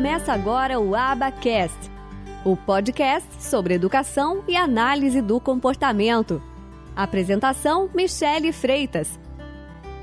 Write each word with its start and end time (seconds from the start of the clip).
Começa 0.00 0.32
agora 0.32 0.80
o 0.80 0.96
Abacast, 0.96 1.78
o 2.42 2.56
podcast 2.56 3.28
sobre 3.42 3.74
educação 3.74 4.42
e 4.48 4.56
análise 4.56 5.20
do 5.20 5.38
comportamento. 5.38 6.42
Apresentação: 6.96 7.90
Michele 7.92 8.50
Freitas. 8.50 9.20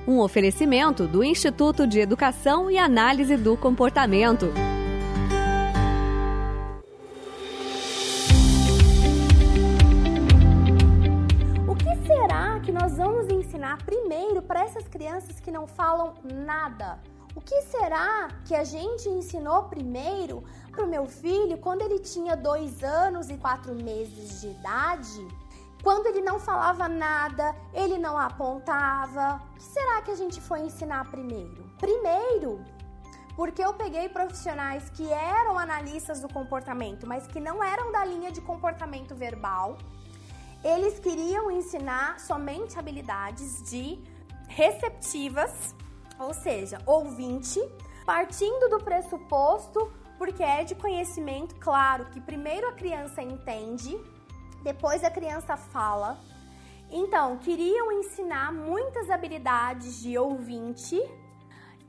Um 0.08 0.20
oferecimento 0.20 1.08
do 1.08 1.24
Instituto 1.24 1.88
de 1.88 2.00
Educação 2.00 2.70
e 2.70 2.78
Análise 2.78 3.36
do 3.36 3.58
Comportamento. 3.58 4.54
O 11.68 11.76
que 11.76 11.96
será 12.06 12.60
que 12.60 12.72
nós 12.72 12.96
vamos 12.98 13.34
ensinar 13.34 13.84
primeiro 13.84 14.44
para 14.44 14.64
essas 14.64 14.88
crianças 14.88 15.40
que 15.40 15.50
não 15.50 15.66
falam 15.66 16.14
nada? 16.24 17.00
O 17.38 17.42
que 17.42 17.62
será 17.62 18.30
que 18.46 18.56
a 18.56 18.64
gente 18.64 19.08
ensinou 19.08 19.66
primeiro 19.66 20.44
para 20.72 20.84
o 20.84 20.88
meu 20.88 21.06
filho 21.06 21.60
quando 21.60 21.84
ele 21.84 22.00
tinha 22.00 22.36
dois 22.36 22.84
anos 22.84 23.30
e 23.30 23.38
quatro 23.38 23.76
meses 23.76 24.42
de 24.42 24.48
idade? 24.48 25.28
Quando 25.84 26.08
ele 26.08 26.22
não 26.22 26.40
falava 26.40 26.90
nada, 26.90 27.56
ele 27.76 28.00
não 28.00 28.18
apontava. 28.18 29.40
O 29.52 29.54
que 29.54 29.62
será 29.62 30.02
que 30.02 30.10
a 30.10 30.16
gente 30.16 30.42
foi 30.42 30.62
ensinar 30.62 31.12
primeiro? 31.12 31.64
Primeiro, 31.78 32.66
porque 33.36 33.64
eu 33.64 33.72
peguei 33.72 34.10
profissionais 34.10 34.90
que 34.90 35.08
eram 35.08 35.60
analistas 35.60 36.20
do 36.20 36.28
comportamento, 36.28 37.06
mas 37.06 37.28
que 37.28 37.40
não 37.40 37.64
eram 37.64 37.92
da 37.92 38.04
linha 38.04 38.32
de 38.32 38.42
comportamento 38.42 39.14
verbal. 39.14 39.78
Eles 40.64 40.98
queriam 40.98 41.52
ensinar 41.52 42.20
somente 42.20 42.80
habilidades 42.80 43.62
de 43.70 44.02
receptivas 44.48 45.76
ou 46.20 46.34
seja, 46.34 46.82
ouvinte, 46.86 47.60
partindo 48.06 48.70
do 48.70 48.84
pressuposto, 48.84 49.92
porque 50.18 50.44
é 50.44 50.64
de 50.64 50.76
conhecimento, 50.76 51.56
claro, 51.56 52.06
que 52.06 52.20
primeiro 52.20 52.68
a 52.68 52.74
criança 52.74 53.22
entende, 53.22 53.98
depois 54.64 55.04
a 55.04 55.12
criança 55.12 55.56
fala. 55.56 56.20
Então, 56.90 57.38
queriam 57.38 57.92
ensinar 57.92 58.52
muitas 58.52 59.10
habilidades 59.10 60.00
de 60.00 60.18
ouvinte, 60.18 61.00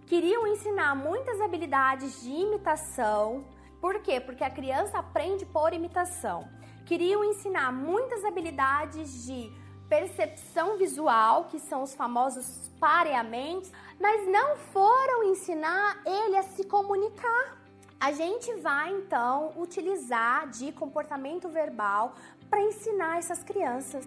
queriam 0.07 0.47
ensinar 0.47 0.95
muitas 0.95 1.41
habilidades 1.41 2.21
de 2.23 2.31
imitação. 2.31 3.45
Por 3.81 4.01
quê? 4.01 4.21
Porque 4.21 4.43
a 4.43 4.51
criança 4.51 4.99
aprende 4.99 5.47
por 5.47 5.73
imitação. 5.73 6.49
Queriam 6.85 7.23
ensinar 7.23 7.73
muitas 7.73 8.25
habilidades 8.25 9.25
de 9.25 9.53
percepção 9.89 10.77
visual, 10.77 11.45
que 11.45 11.59
são 11.59 11.83
os 11.83 11.95
famosos 11.95 12.71
pareamentos, 12.79 13.73
mas 13.99 14.29
não 14.29 14.57
foram 14.57 15.25
ensinar 15.25 16.01
ele 16.05 16.37
a 16.37 16.43
se 16.43 16.65
comunicar. 16.65 17.59
A 17.99 18.13
gente 18.13 18.53
vai 18.61 18.93
então 18.93 19.53
utilizar 19.57 20.49
de 20.51 20.71
comportamento 20.73 21.49
verbal 21.49 22.15
para 22.49 22.63
ensinar 22.63 23.19
essas 23.19 23.43
crianças. 23.43 24.07